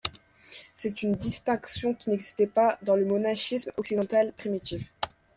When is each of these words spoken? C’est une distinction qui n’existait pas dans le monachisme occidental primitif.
C’est 0.75 1.03
une 1.03 1.13
distinction 1.13 1.93
qui 1.93 2.09
n’existait 2.09 2.47
pas 2.47 2.79
dans 2.81 2.95
le 2.95 3.05
monachisme 3.05 3.69
occidental 3.77 4.33
primitif. 4.35 4.91